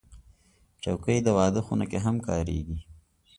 چوکۍ 0.83 1.17
د 1.23 1.27
واده 1.37 1.61
خونه 1.65 1.85
کې 1.91 1.99
هم 2.05 2.15
کارېږي. 2.27 2.77